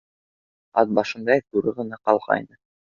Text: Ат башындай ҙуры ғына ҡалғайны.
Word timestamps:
Ат 0.83 0.95
башындай 1.01 1.45
ҙуры 1.47 1.77
ғына 1.79 2.05
ҡалғайны. 2.09 2.63